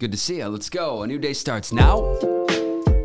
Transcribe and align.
Good 0.00 0.12
to 0.12 0.16
see 0.16 0.36
you. 0.36 0.46
Let's 0.46 0.70
go. 0.70 1.02
A 1.02 1.08
new 1.08 1.18
day 1.18 1.32
starts 1.32 1.72
now. 1.72 2.16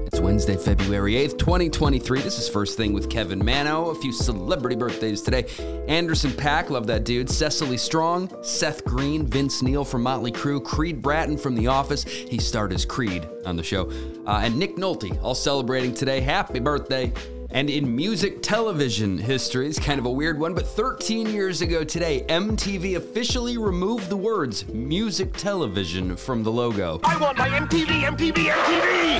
It's 0.05 0.19
Wednesday, 0.19 0.55
February 0.55 1.13
8th, 1.13 1.39
2023. 1.39 2.21
This 2.21 2.37
is 2.37 2.47
First 2.47 2.77
Thing 2.77 2.93
with 2.93 3.09
Kevin 3.09 3.43
Manno. 3.43 3.89
A 3.89 3.95
few 3.95 4.13
celebrity 4.13 4.75
birthdays 4.75 5.23
today. 5.23 5.47
Anderson 5.87 6.29
Paak, 6.29 6.69
love 6.69 6.85
that 6.85 7.03
dude. 7.03 7.31
Cecily 7.31 7.77
Strong, 7.77 8.31
Seth 8.43 8.85
Green, 8.85 9.25
Vince 9.25 9.63
Neil 9.63 9.83
from 9.83 10.03
Motley 10.03 10.31
Crue, 10.31 10.63
Creed 10.63 11.01
Bratton 11.01 11.35
from 11.35 11.55
The 11.55 11.65
Office. 11.65 12.03
He 12.03 12.37
starred 12.37 12.71
as 12.71 12.85
Creed 12.85 13.27
on 13.43 13.55
the 13.55 13.63
show. 13.63 13.89
Uh, 14.27 14.41
and 14.43 14.55
Nick 14.55 14.75
Nolte, 14.75 15.19
all 15.23 15.33
celebrating 15.33 15.95
today. 15.95 16.21
Happy 16.21 16.59
birthday. 16.59 17.11
And 17.53 17.69
in 17.69 17.95
music 17.95 18.41
television 18.41 19.15
history, 19.15 19.67
it's 19.67 19.77
kind 19.77 19.99
of 19.99 20.07
a 20.07 20.11
weird 20.11 20.39
one, 20.39 20.55
but 20.55 20.65
13 20.65 21.29
years 21.29 21.61
ago 21.61 21.83
today, 21.83 22.25
MTV 22.27 22.95
officially 22.95 23.59
removed 23.59 24.09
the 24.09 24.17
words 24.17 24.67
music 24.69 25.33
television 25.33 26.15
from 26.15 26.41
the 26.41 26.51
logo. 26.51 26.99
I 27.03 27.15
want 27.19 27.37
my 27.37 27.49
MTV, 27.49 28.05
MTV, 28.05 28.49
MTV! 28.49 29.19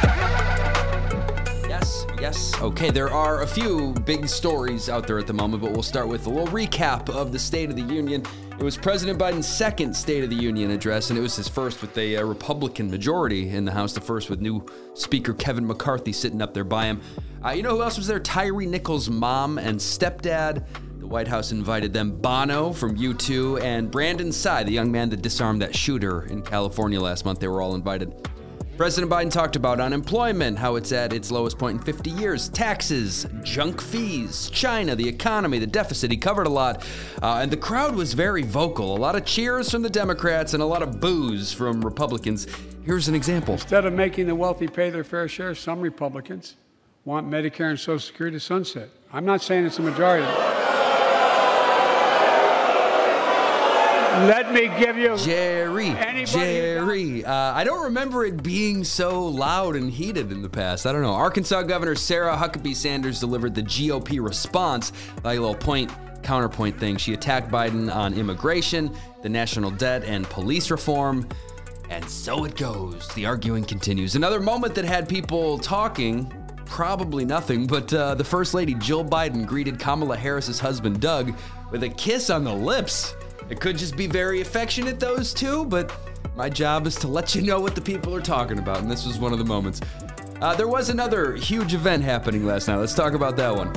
Yes, 1.69 2.07
yes. 2.19 2.59
Okay, 2.59 2.89
there 2.89 3.11
are 3.11 3.43
a 3.43 3.47
few 3.47 3.93
big 4.03 4.27
stories 4.27 4.89
out 4.89 5.05
there 5.05 5.19
at 5.19 5.27
the 5.27 5.33
moment, 5.33 5.61
but 5.61 5.71
we'll 5.71 5.83
start 5.83 6.07
with 6.07 6.25
a 6.25 6.29
little 6.31 6.47
recap 6.47 7.11
of 7.11 7.31
the 7.31 7.39
State 7.39 7.69
of 7.69 7.75
the 7.75 7.83
Union. 7.83 8.23
It 8.59 8.63
was 8.63 8.77
President 8.77 9.19
Biden's 9.19 9.47
second 9.47 9.95
State 9.95 10.23
of 10.23 10.29
the 10.29 10.35
Union 10.35 10.71
address, 10.71 11.09
and 11.09 11.17
it 11.17 11.21
was 11.21 11.35
his 11.35 11.49
first 11.49 11.81
with 11.81 11.97
a 11.97 12.17
uh, 12.17 12.23
Republican 12.23 12.89
majority 12.89 13.49
in 13.49 13.65
the 13.65 13.71
House, 13.71 13.93
the 13.93 13.99
first 13.99 14.29
with 14.29 14.41
new 14.41 14.65
Speaker 14.93 15.33
Kevin 15.33 15.65
McCarthy 15.65 16.13
sitting 16.13 16.41
up 16.41 16.53
there 16.53 16.63
by 16.63 16.85
him. 16.85 17.01
Uh, 17.43 17.49
you 17.49 17.63
know 17.63 17.75
who 17.75 17.81
else 17.81 17.97
was 17.97 18.07
there? 18.07 18.19
Tyre 18.19 18.61
Nichols' 18.61 19.09
mom 19.09 19.57
and 19.57 19.77
stepdad. 19.77 20.65
The 20.99 21.07
White 21.07 21.27
House 21.27 21.51
invited 21.51 21.91
them 21.93 22.11
Bono 22.11 22.71
from 22.71 22.95
U2 22.95 23.61
and 23.61 23.91
Brandon 23.91 24.31
Tsay, 24.31 24.63
the 24.63 24.71
young 24.71 24.91
man 24.91 25.09
that 25.09 25.21
disarmed 25.21 25.61
that 25.63 25.75
shooter 25.75 26.23
in 26.27 26.43
California 26.43 27.01
last 27.01 27.25
month. 27.25 27.39
They 27.39 27.47
were 27.47 27.61
all 27.61 27.75
invited. 27.75 28.29
President 28.75 29.11
Biden 29.11 29.31
talked 29.31 29.55
about 29.55 29.79
unemployment, 29.79 30.57
how 30.57 30.77
it's 30.77 30.91
at 30.91 31.13
its 31.13 31.29
lowest 31.29 31.59
point 31.59 31.77
in 31.77 31.83
50 31.83 32.09
years, 32.09 32.49
taxes, 32.49 33.27
junk 33.43 33.79
fees, 33.79 34.49
China, 34.49 34.95
the 34.95 35.07
economy, 35.07 35.59
the 35.59 35.67
deficit. 35.67 36.09
He 36.09 36.17
covered 36.17 36.47
a 36.47 36.49
lot. 36.49 36.83
Uh, 37.21 37.39
and 37.43 37.51
the 37.51 37.57
crowd 37.57 37.95
was 37.95 38.15
very 38.15 38.41
vocal. 38.41 38.97
A 38.97 38.97
lot 38.97 39.15
of 39.15 39.25
cheers 39.25 39.69
from 39.69 39.83
the 39.83 39.91
Democrats 39.91 40.55
and 40.55 40.63
a 40.63 40.65
lot 40.65 40.81
of 40.81 40.99
boos 40.99 41.53
from 41.53 41.85
Republicans. 41.85 42.47
Here's 42.83 43.07
an 43.07 43.13
example. 43.13 43.53
Instead 43.53 43.85
of 43.85 43.93
making 43.93 44.25
the 44.25 44.35
wealthy 44.35 44.67
pay 44.67 44.89
their 44.89 45.03
fair 45.03 45.27
share, 45.27 45.53
some 45.53 45.79
Republicans 45.79 46.55
want 47.05 47.29
Medicare 47.29 47.69
and 47.69 47.79
Social 47.79 47.99
Security 47.99 48.37
to 48.37 48.39
sunset. 48.39 48.89
I'm 49.11 49.25
not 49.25 49.43
saying 49.43 49.67
it's 49.67 49.77
a 49.77 49.83
majority. 49.83 50.62
Me 54.53 54.67
give 54.79 54.97
you 54.97 55.17
Jerry, 55.17 55.87
Anybody 55.87 56.25
Jerry. 56.25 57.25
Uh, 57.25 57.33
I 57.33 57.63
don't 57.63 57.83
remember 57.83 58.25
it 58.25 58.43
being 58.43 58.83
so 58.83 59.25
loud 59.25 59.75
and 59.75 59.91
heated 59.91 60.31
in 60.31 60.41
the 60.41 60.49
past. 60.49 60.85
I 60.85 60.91
don't 60.91 61.01
know. 61.01 61.13
Arkansas 61.13 61.63
Governor 61.63 61.95
Sarah 61.95 62.35
Huckabee 62.35 62.75
Sanders 62.75 63.19
delivered 63.19 63.55
the 63.55 63.63
GOP 63.63 64.23
response, 64.23 64.91
like 65.23 65.37
a 65.37 65.41
little 65.41 65.55
point 65.55 65.91
counterpoint 66.23 66.79
thing. 66.79 66.97
She 66.97 67.13
attacked 67.13 67.51
Biden 67.51 67.93
on 67.93 68.13
immigration, 68.13 68.95
the 69.21 69.29
national 69.29 69.71
debt, 69.71 70.03
and 70.05 70.25
police 70.29 70.71
reform. 70.71 71.27
And 71.89 72.07
so 72.09 72.45
it 72.45 72.55
goes. 72.55 73.07
The 73.09 73.25
arguing 73.25 73.65
continues. 73.65 74.15
Another 74.15 74.39
moment 74.39 74.73
that 74.75 74.85
had 74.85 75.07
people 75.07 75.57
talking. 75.59 76.31
Probably 76.65 77.23
nothing, 77.23 77.67
but 77.67 77.93
uh, 77.93 78.15
the 78.15 78.23
First 78.23 78.55
Lady 78.55 78.73
Jill 78.75 79.05
Biden 79.05 79.45
greeted 79.45 79.77
Kamala 79.77 80.17
Harris's 80.17 80.59
husband 80.59 81.01
Doug 81.01 81.35
with 81.69 81.83
a 81.83 81.89
kiss 81.89 82.31
on 82.31 82.43
the 82.43 82.53
lips. 82.53 83.13
It 83.49 83.59
could 83.59 83.77
just 83.77 83.95
be 83.95 84.07
very 84.07 84.41
affectionate, 84.41 84.99
those 84.99 85.33
two, 85.33 85.65
but 85.65 85.95
my 86.35 86.49
job 86.49 86.87
is 86.87 86.95
to 86.95 87.07
let 87.07 87.35
you 87.35 87.41
know 87.41 87.59
what 87.59 87.75
the 87.75 87.81
people 87.81 88.15
are 88.15 88.21
talking 88.21 88.57
about, 88.57 88.79
and 88.79 88.89
this 88.89 89.05
was 89.05 89.19
one 89.19 89.33
of 89.33 89.39
the 89.39 89.45
moments. 89.45 89.81
Uh, 90.41 90.55
there 90.55 90.67
was 90.67 90.89
another 90.89 91.35
huge 91.35 91.73
event 91.73 92.03
happening 92.03 92.45
last 92.45 92.67
night. 92.67 92.77
Let's 92.77 92.93
talk 92.93 93.13
about 93.13 93.35
that 93.37 93.55
one. 93.55 93.73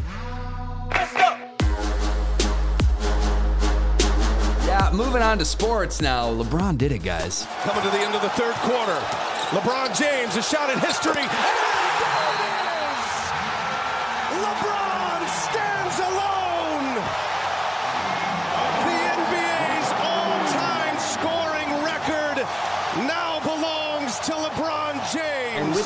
Yeah, 4.67 4.91
moving 4.93 5.23
on 5.23 5.39
to 5.39 5.45
sports 5.45 6.01
now. 6.01 6.29
LeBron 6.31 6.79
did 6.79 6.93
it, 6.93 7.03
guys. 7.03 7.47
Coming 7.63 7.83
to 7.83 7.91
the 7.91 7.99
end 7.99 8.15
of 8.15 8.23
the 8.23 8.31
third 8.31 8.55
quarter. 8.57 8.99
LeBron 9.51 9.97
James, 9.99 10.37
a 10.37 10.43
shot 10.43 10.71
at 10.71 10.79
history. 10.85 11.23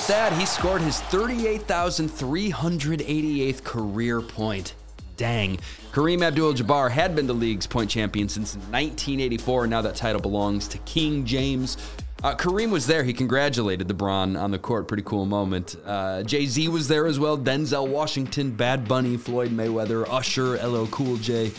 With 0.01 0.09
that, 0.09 0.33
he 0.33 0.47
scored 0.47 0.81
his 0.81 1.03
38,388th 1.03 3.65
career 3.65 4.23
point. 4.23 4.75
Dang. 5.19 5.59
Kareem 5.93 6.23
Abdul 6.23 6.55
Jabbar 6.55 6.91
had 6.91 7.15
been 7.15 7.27
the 7.27 7.35
league's 7.35 7.67
point 7.67 7.91
champion 7.91 8.27
since 8.27 8.55
1984, 8.55 9.65
and 9.65 9.71
now 9.71 9.83
that 9.83 9.97
title 9.97 10.23
belongs 10.23 10.67
to 10.69 10.79
King 10.79 11.27
James. 11.27 11.77
Uh, 12.23 12.35
Kareem 12.35 12.71
was 12.71 12.87
there. 12.87 13.05
He 13.05 13.13
congratulated 13.13 13.89
LeBron 13.89 14.41
on 14.41 14.51
the 14.51 14.59
court. 14.59 14.89
Pretty 14.89 15.03
cool 15.03 15.27
moment. 15.27 15.77
Uh, 15.85 16.23
Jay 16.23 16.47
Z 16.47 16.69
was 16.69 16.89
there 16.89 17.07
as 17.07 17.19
well. 17.19 17.37
Denzel 17.37 17.87
Washington, 17.87 18.53
Bad 18.53 18.89
Bunny, 18.89 19.19
Floyd 19.19 19.51
Mayweather, 19.51 20.09
Usher, 20.09 20.57
LL 20.67 20.87
Cool 20.87 21.19
J. 21.19 21.53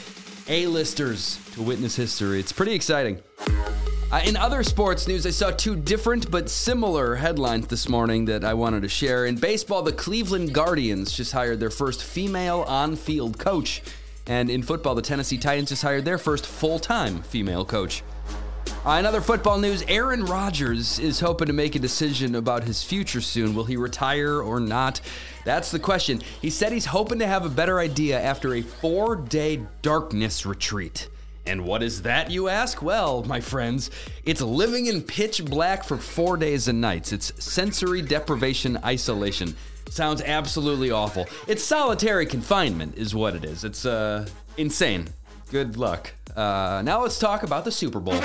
A-listers 0.47 1.40
to 1.53 1.62
witness 1.62 1.96
history. 1.96 2.40
It's 2.40 2.51
pretty 2.51 2.74
exciting. 2.74 3.22
Uh, 4.11 4.19
in 4.25 4.35
other 4.35 4.61
sports 4.61 5.07
news, 5.07 5.25
I 5.25 5.29
saw 5.29 5.51
two 5.51 5.73
different 5.73 6.29
but 6.29 6.49
similar 6.49 7.16
headlines 7.16 7.67
this 7.67 7.88
morning 7.88 8.25
that 8.25 8.44
I 8.44 8.53
wanted 8.53 8.81
to 8.81 8.89
share. 8.89 9.25
In 9.25 9.38
baseball, 9.38 9.83
the 9.83 9.94
Cleveland 9.94 10.53
Guardians 10.53 11.13
just 11.13 11.31
hired 11.31 11.61
their 11.61 11.69
first 11.69 12.03
female 12.03 12.66
on 12.67 12.97
field 12.97 13.39
coach. 13.39 13.81
And 14.27 14.50
in 14.50 14.63
football, 14.63 14.95
the 14.95 15.01
Tennessee 15.01 15.38
Titans 15.38 15.69
just 15.69 15.81
hired 15.81 16.03
their 16.03 16.17
first 16.17 16.45
full 16.45 16.77
time 16.77 17.23
female 17.23 17.63
coach. 17.63 18.03
Uh, 18.85 18.97
in 19.00 19.05
other 19.05 19.21
football 19.21 19.57
news, 19.57 19.81
Aaron 19.88 20.25
Rodgers 20.25 21.00
is 21.00 21.21
hoping 21.21 21.47
to 21.47 21.53
make 21.53 21.75
a 21.75 21.79
decision 21.79 22.35
about 22.35 22.66
his 22.66 22.83
future 22.83 23.21
soon. 23.21 23.55
Will 23.55 23.63
he 23.63 23.77
retire 23.77 24.41
or 24.41 24.59
not? 24.59 25.00
That's 25.45 25.71
the 25.71 25.79
question. 25.79 26.21
He 26.41 26.50
said 26.50 26.73
he's 26.73 26.88
hoping 26.88 27.19
to 27.19 27.27
have 27.27 27.45
a 27.45 27.50
better 27.50 27.79
idea 27.79 28.19
after 28.19 28.55
a 28.55 28.61
four 28.61 29.16
day 29.16 29.61
darkness 29.81 30.45
retreat. 30.45 31.07
And 31.46 31.66
what 31.66 31.81
is 31.81 32.03
that, 32.03 32.29
you 32.29 32.50
ask? 32.50 32.81
Well, 32.81 33.24
my 33.24 33.41
friends, 33.41 33.90
it's 34.25 34.41
living 34.41 34.85
in 34.85 35.02
pitch 35.02 35.44
black 35.44 35.84
for 35.84 35.97
four 35.97 36.38
days 36.38 36.68
and 36.68 36.79
nights. 36.79 37.12
It's 37.12 37.44
sensory 37.44 38.02
deprivation 38.02 38.78
isolation. 38.85 39.56
Sounds 39.90 40.22
absolutely 40.22 40.91
awful. 40.91 41.28
It's 41.47 41.63
solitary 41.63 42.25
confinement, 42.25 42.96
is 42.96 43.16
what 43.16 43.35
it 43.35 43.44
is. 43.44 43.63
It's 43.63 43.85
uh, 43.85 44.28
insane. 44.57 45.07
Good 45.50 45.78
luck. 45.78 46.13
Uh, 46.35 46.81
now 46.85 47.01
let's 47.01 47.19
talk 47.19 47.44
about 47.44 47.66
the 47.66 47.72
Super 47.72 48.00
Bowl. 48.00 48.22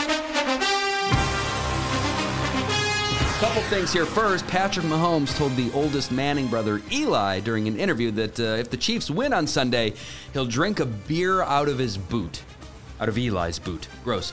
Couple 3.41 3.63
things 3.65 3.93
here. 3.93 4.07
First, 4.07 4.47
Patrick 4.47 4.87
Mahomes 4.87 5.37
told 5.37 5.57
the 5.57 5.71
oldest 5.73 6.11
Manning 6.11 6.47
brother, 6.47 6.81
Eli, 6.91 7.41
during 7.41 7.69
an 7.69 7.79
interview 7.79 8.11
that 8.13 8.41
uh, 8.41 8.43
if 8.45 8.71
the 8.71 8.79
Chiefs 8.79 9.11
win 9.11 9.35
on 9.35 9.47
Sunday, 9.47 9.93
he'll 10.33 10.47
drink 10.47 10.81
a 10.81 10.87
beer 10.87 11.43
out 11.43 11.69
of 11.69 11.79
his 11.79 11.99
boot. 11.99 12.43
Out 13.01 13.09
of 13.09 13.19
Eli's 13.19 13.59
boot. 13.59 13.89
Gross. 14.05 14.33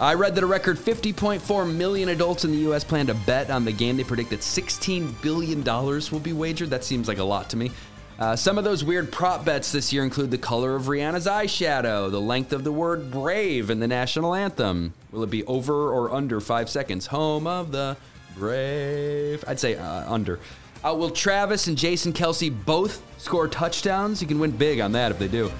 I 0.00 0.14
read 0.14 0.34
that 0.34 0.42
a 0.42 0.46
record 0.46 0.78
50.4 0.78 1.72
million 1.72 2.08
adults 2.08 2.44
in 2.44 2.50
the 2.50 2.58
U.S. 2.58 2.82
plan 2.82 3.06
to 3.06 3.14
bet 3.14 3.50
on 3.50 3.64
the 3.64 3.72
game. 3.72 3.96
They 3.96 4.04
predict 4.04 4.30
that 4.30 4.40
$16 4.40 5.20
billion 5.22 5.62
will 5.62 6.20
be 6.20 6.32
wagered. 6.32 6.70
That 6.70 6.82
seems 6.82 7.06
like 7.06 7.18
a 7.18 7.24
lot 7.24 7.48
to 7.50 7.56
me. 7.56 7.70
Uh, 8.18 8.36
some 8.36 8.58
of 8.58 8.64
those 8.64 8.84
weird 8.84 9.10
prop 9.10 9.44
bets 9.44 9.72
this 9.72 9.92
year 9.92 10.04
include 10.04 10.30
the 10.30 10.38
color 10.38 10.76
of 10.76 10.84
Rihanna's 10.84 11.26
eyeshadow, 11.26 12.10
the 12.10 12.20
length 12.20 12.52
of 12.52 12.62
the 12.62 12.72
word 12.72 13.10
brave 13.10 13.70
in 13.70 13.80
the 13.80 13.88
national 13.88 14.34
anthem. 14.34 14.92
Will 15.10 15.22
it 15.22 15.30
be 15.30 15.44
over 15.44 15.92
or 15.92 16.12
under 16.12 16.40
five 16.40 16.68
seconds? 16.68 17.06
Home 17.06 17.46
of 17.46 17.72
the 17.72 17.96
brave. 18.36 19.44
I'd 19.46 19.60
say 19.60 19.76
uh, 19.76 20.12
under. 20.12 20.40
Uh, 20.84 20.94
will 20.94 21.10
Travis 21.10 21.68
and 21.68 21.78
Jason 21.78 22.12
Kelce 22.12 22.52
both 22.64 23.02
score 23.18 23.46
touchdowns? 23.46 24.20
You 24.20 24.28
can 24.28 24.38
win 24.38 24.50
big 24.50 24.80
on 24.80 24.92
that 24.92 25.12
if 25.12 25.18
they 25.18 25.28
do. 25.28 25.50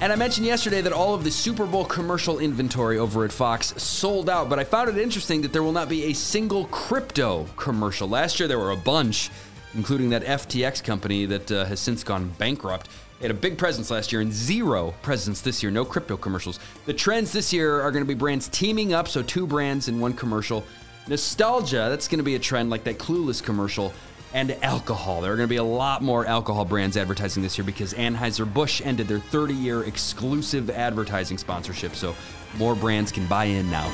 And 0.00 0.12
I 0.12 0.16
mentioned 0.16 0.46
yesterday 0.46 0.80
that 0.82 0.92
all 0.92 1.12
of 1.12 1.24
the 1.24 1.30
Super 1.30 1.66
Bowl 1.66 1.84
commercial 1.84 2.38
inventory 2.38 2.98
over 2.98 3.24
at 3.24 3.32
Fox 3.32 3.74
sold 3.82 4.30
out, 4.30 4.48
but 4.48 4.56
I 4.60 4.62
found 4.62 4.88
it 4.88 4.96
interesting 4.96 5.42
that 5.42 5.52
there 5.52 5.64
will 5.64 5.72
not 5.72 5.88
be 5.88 6.04
a 6.04 6.12
single 6.12 6.66
crypto 6.66 7.48
commercial. 7.56 8.08
Last 8.08 8.38
year 8.38 8.46
there 8.46 8.60
were 8.60 8.70
a 8.70 8.76
bunch, 8.76 9.28
including 9.74 10.10
that 10.10 10.22
FTX 10.22 10.84
company 10.84 11.26
that 11.26 11.50
uh, 11.50 11.64
has 11.64 11.80
since 11.80 12.04
gone 12.04 12.28
bankrupt. 12.38 12.88
Had 13.20 13.32
a 13.32 13.34
big 13.34 13.58
presence 13.58 13.90
last 13.90 14.12
year 14.12 14.20
and 14.20 14.32
zero 14.32 14.94
presence 15.02 15.40
this 15.40 15.64
year, 15.64 15.72
no 15.72 15.84
crypto 15.84 16.16
commercials. 16.16 16.60
The 16.86 16.94
trends 16.94 17.32
this 17.32 17.52
year 17.52 17.80
are 17.80 17.90
going 17.90 18.04
to 18.04 18.08
be 18.08 18.14
brands 18.14 18.46
teaming 18.46 18.92
up, 18.92 19.08
so 19.08 19.20
two 19.20 19.48
brands 19.48 19.88
in 19.88 19.98
one 19.98 20.12
commercial. 20.12 20.62
Nostalgia, 21.08 21.88
that's 21.90 22.06
going 22.06 22.18
to 22.18 22.24
be 22.24 22.36
a 22.36 22.38
trend 22.38 22.70
like 22.70 22.84
that 22.84 22.98
Clueless 22.98 23.42
commercial. 23.42 23.92
And 24.34 24.52
alcohol. 24.62 25.22
There 25.22 25.32
are 25.32 25.36
going 25.36 25.48
to 25.48 25.52
be 25.52 25.56
a 25.56 25.64
lot 25.64 26.02
more 26.02 26.26
alcohol 26.26 26.64
brands 26.64 26.96
advertising 26.96 27.42
this 27.42 27.56
year 27.56 27.64
because 27.64 27.94
Anheuser-Busch 27.94 28.82
ended 28.84 29.08
their 29.08 29.20
30 29.20 29.54
year 29.54 29.84
exclusive 29.84 30.68
advertising 30.70 31.38
sponsorship, 31.38 31.94
so 31.94 32.14
more 32.58 32.74
brands 32.74 33.10
can 33.10 33.26
buy 33.26 33.44
in 33.44 33.70
now. 33.70 33.90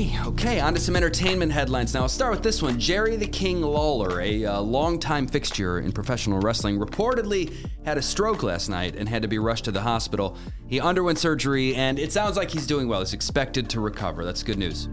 Okay, 0.00 0.16
okay, 0.24 0.60
on 0.60 0.72
to 0.72 0.80
some 0.80 0.96
entertainment 0.96 1.52
headlines 1.52 1.92
now. 1.92 2.02
I'll 2.02 2.08
start 2.08 2.32
with 2.32 2.42
this 2.42 2.62
one. 2.62 2.78
Jerry 2.78 3.16
the 3.16 3.26
King 3.26 3.60
Lawler, 3.60 4.20
a 4.20 4.44
uh, 4.46 4.60
longtime 4.60 5.26
fixture 5.26 5.80
in 5.80 5.92
professional 5.92 6.40
wrestling, 6.40 6.78
reportedly 6.78 7.68
had 7.84 7.98
a 7.98 8.02
stroke 8.02 8.42
last 8.42 8.68
night 8.68 8.96
and 8.96 9.08
had 9.08 9.20
to 9.22 9.28
be 9.28 9.38
rushed 9.38 9.66
to 9.66 9.72
the 9.72 9.82
hospital. 9.82 10.36
He 10.68 10.80
underwent 10.80 11.18
surgery, 11.18 11.74
and 11.74 11.98
it 11.98 12.12
sounds 12.12 12.36
like 12.36 12.50
he's 12.50 12.66
doing 12.66 12.88
well. 12.88 13.00
He's 13.00 13.12
expected 13.14 13.68
to 13.70 13.80
recover. 13.80 14.24
That's 14.24 14.42
good 14.42 14.58
news. 14.58 14.88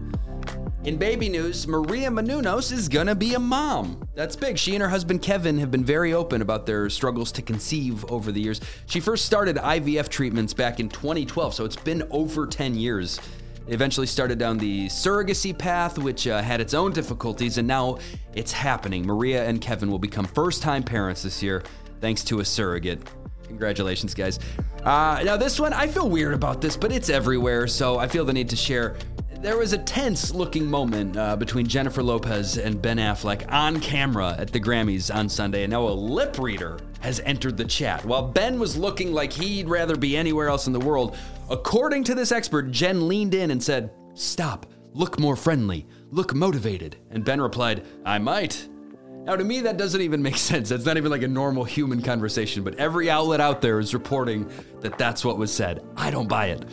In 0.88 0.96
baby 0.96 1.28
news, 1.28 1.68
Maria 1.68 2.08
Menounos 2.08 2.72
is 2.72 2.88
gonna 2.88 3.14
be 3.14 3.34
a 3.34 3.38
mom. 3.38 4.08
That's 4.14 4.34
big. 4.34 4.56
She 4.56 4.74
and 4.74 4.80
her 4.80 4.88
husband 4.88 5.20
Kevin 5.20 5.58
have 5.58 5.70
been 5.70 5.84
very 5.84 6.14
open 6.14 6.40
about 6.40 6.64
their 6.64 6.88
struggles 6.88 7.30
to 7.32 7.42
conceive 7.42 8.10
over 8.10 8.32
the 8.32 8.40
years. 8.40 8.62
She 8.86 8.98
first 8.98 9.26
started 9.26 9.56
IVF 9.56 10.08
treatments 10.08 10.54
back 10.54 10.80
in 10.80 10.88
2012, 10.88 11.52
so 11.52 11.66
it's 11.66 11.76
been 11.76 12.04
over 12.10 12.46
10 12.46 12.74
years 12.74 13.20
eventually 13.66 14.06
started 14.06 14.38
down 14.38 14.56
the 14.56 14.86
surrogacy 14.86 15.56
path, 15.56 15.98
which 15.98 16.26
uh, 16.26 16.40
had 16.40 16.58
its 16.58 16.72
own 16.72 16.90
difficulties, 16.90 17.58
and 17.58 17.68
now 17.68 17.98
it's 18.32 18.50
happening. 18.50 19.04
Maria 19.04 19.44
and 19.46 19.60
Kevin 19.60 19.90
will 19.90 19.98
become 19.98 20.24
first 20.24 20.62
time 20.62 20.82
parents 20.82 21.22
this 21.22 21.42
year 21.42 21.62
thanks 22.00 22.24
to 22.24 22.40
a 22.40 22.44
surrogate. 22.46 23.06
Congratulations, 23.46 24.14
guys. 24.14 24.38
Uh, 24.84 25.20
now, 25.22 25.36
this 25.36 25.60
one, 25.60 25.74
I 25.74 25.86
feel 25.86 26.08
weird 26.08 26.32
about 26.32 26.62
this, 26.62 26.78
but 26.78 26.92
it's 26.92 27.10
everywhere, 27.10 27.66
so 27.66 27.98
I 27.98 28.08
feel 28.08 28.24
the 28.24 28.32
need 28.32 28.48
to 28.48 28.56
share. 28.56 28.96
There 29.40 29.56
was 29.56 29.72
a 29.72 29.78
tense 29.78 30.34
looking 30.34 30.66
moment 30.66 31.16
uh, 31.16 31.36
between 31.36 31.68
Jennifer 31.68 32.02
Lopez 32.02 32.58
and 32.58 32.82
Ben 32.82 32.96
Affleck 32.96 33.50
on 33.52 33.78
camera 33.78 34.34
at 34.36 34.50
the 34.50 34.58
Grammys 34.58 35.14
on 35.14 35.28
Sunday, 35.28 35.62
and 35.62 35.70
now 35.70 35.86
a 35.86 35.90
lip 35.90 36.40
reader 36.40 36.80
has 36.98 37.20
entered 37.20 37.56
the 37.56 37.64
chat. 37.64 38.04
While 38.04 38.32
Ben 38.32 38.58
was 38.58 38.76
looking 38.76 39.12
like 39.12 39.32
he'd 39.32 39.68
rather 39.68 39.94
be 39.94 40.16
anywhere 40.16 40.48
else 40.48 40.66
in 40.66 40.72
the 40.72 40.80
world, 40.80 41.16
according 41.48 42.02
to 42.04 42.16
this 42.16 42.32
expert, 42.32 42.72
Jen 42.72 43.06
leaned 43.06 43.32
in 43.32 43.52
and 43.52 43.62
said, 43.62 43.92
Stop, 44.14 44.66
look 44.92 45.20
more 45.20 45.36
friendly, 45.36 45.86
look 46.10 46.34
motivated. 46.34 46.96
And 47.12 47.24
Ben 47.24 47.40
replied, 47.40 47.86
I 48.04 48.18
might. 48.18 48.68
Now, 49.22 49.36
to 49.36 49.44
me, 49.44 49.60
that 49.60 49.76
doesn't 49.76 50.00
even 50.00 50.20
make 50.20 50.36
sense. 50.38 50.70
That's 50.70 50.84
not 50.84 50.96
even 50.96 51.12
like 51.12 51.22
a 51.22 51.28
normal 51.28 51.62
human 51.62 52.02
conversation, 52.02 52.64
but 52.64 52.74
every 52.74 53.08
outlet 53.08 53.40
out 53.40 53.60
there 53.60 53.78
is 53.78 53.94
reporting 53.94 54.50
that 54.80 54.98
that's 54.98 55.24
what 55.24 55.38
was 55.38 55.54
said. 55.54 55.84
I 55.96 56.10
don't 56.10 56.28
buy 56.28 56.46
it. 56.46 56.64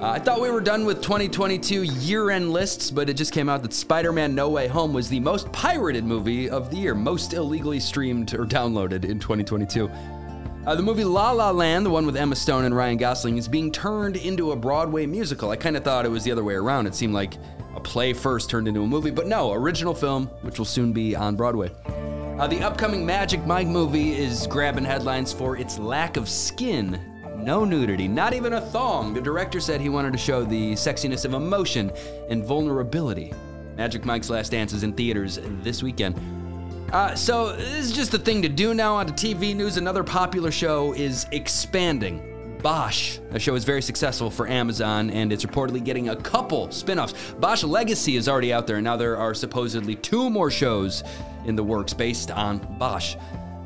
Uh, 0.02 0.12
I 0.12 0.20
thought 0.20 0.40
we 0.40 0.50
were 0.50 0.62
done 0.62 0.86
with 0.86 1.02
2022 1.02 1.84
year 1.84 2.30
end 2.30 2.54
lists, 2.54 2.90
but 2.90 3.10
it 3.10 3.16
just 3.16 3.34
came 3.34 3.50
out 3.50 3.62
that 3.64 3.74
Spider 3.74 4.14
Man 4.14 4.34
No 4.34 4.50
Way 4.50 4.70
Home 4.70 4.94
was 4.94 5.10
the 5.10 5.20
most 5.20 5.52
pirated 5.52 6.06
movie 6.06 6.50
of 6.50 6.72
the 6.72 6.78
year, 6.78 6.96
most 6.96 7.34
illegally 7.34 7.82
streamed 7.82 8.34
or 8.34 8.46
downloaded 8.46 9.04
in 9.04 9.20
2022. 9.20 9.92
Uh, 10.70 10.76
the 10.76 10.84
movie 10.84 11.04
La 11.04 11.32
La 11.32 11.50
Land, 11.50 11.84
the 11.84 11.90
one 11.90 12.06
with 12.06 12.16
Emma 12.16 12.36
Stone 12.36 12.64
and 12.64 12.76
Ryan 12.76 12.96
Gosling, 12.96 13.40
is 13.40 13.48
being 13.48 13.72
turned 13.72 14.16
into 14.16 14.52
a 14.52 14.56
Broadway 14.56 15.08
musical. 15.08 15.50
I 15.50 15.56
kind 15.56 15.76
of 15.76 15.84
thought 15.84 16.06
it 16.06 16.10
was 16.10 16.24
the 16.24 16.32
other 16.32 16.44
way 16.44 16.54
around. 16.54 16.86
It 16.86 16.94
seemed 16.94 17.12
like 17.12 17.34
a 17.76 17.80
play 17.80 18.14
first 18.14 18.52
turned 18.52 18.68
into 18.68 18.84
a 18.84 18.88
movie, 18.88 19.10
but 19.10 19.26
no, 19.26 19.52
original 19.52 19.96
film, 19.96 20.28
which 20.44 20.60
will 20.60 20.68
soon 20.68 20.94
be 20.94 21.16
on 21.16 21.36
Broadway. 21.36 21.72
Uh, 22.38 22.46
the 22.46 22.60
upcoming 22.62 23.04
Magic 23.04 23.44
Mike 23.48 23.66
movie 23.66 24.16
is 24.16 24.46
grabbing 24.46 24.86
headlines 24.86 25.34
for 25.34 25.58
its 25.58 25.80
lack 25.80 26.18
of 26.18 26.30
skin. 26.30 27.02
No 27.36 27.66
nudity, 27.66 28.08
not 28.08 28.36
even 28.36 28.54
a 28.54 28.62
thong. 28.62 29.16
The 29.16 29.22
director 29.22 29.60
said 29.60 29.82
he 29.82 29.90
wanted 29.90 30.12
to 30.12 30.20
show 30.20 30.44
the 30.44 30.74
sexiness 30.74 31.26
of 31.26 31.34
emotion 31.34 31.92
and 32.30 32.46
vulnerability. 32.46 33.34
Magic 33.76 34.06
Mike's 34.06 34.30
Last 34.30 34.52
Dance 34.52 34.74
is 34.74 34.84
in 34.84 34.94
theaters 34.94 35.40
this 35.64 35.82
weekend. 35.82 36.16
Uh, 36.92 37.14
so 37.14 37.56
this 37.56 37.86
is 37.86 37.92
just 37.92 38.12
the 38.12 38.18
thing 38.18 38.42
to 38.42 38.50
do 38.50 38.74
now 38.74 38.96
on 38.96 39.06
the 39.06 39.14
TV 39.14 39.56
news. 39.56 39.78
Another 39.78 40.04
popular 40.04 40.50
show 40.50 40.94
is 40.94 41.28
expanding. 41.32 42.26
Bosch. 42.64 43.20
A 43.32 43.40
show 43.40 43.56
is 43.56 43.64
very 43.64 43.82
successful 43.82 44.30
for 44.30 44.48
Amazon, 44.48 45.10
and 45.12 45.32
it's 45.32 45.46
reportedly 45.46 45.84
getting 45.84 46.10
a 46.10 46.16
couple 46.16 46.70
spin-offs. 46.72 47.14
Bosch 47.40 47.64
Legacy 47.64 48.16
is 48.16 48.28
already 48.28 48.52
out 48.52 48.68
there, 48.68 48.78
and 48.78 48.84
now 48.84 48.98
there 48.98 49.18
are 49.18 49.34
supposedly 49.34 49.96
two 49.96 50.30
more 50.30 50.52
shows 50.52 51.04
in 51.46 51.56
the 51.56 51.64
works 51.64 51.94
based 51.94 52.32
on 52.32 52.58
Bosch. 52.78 53.16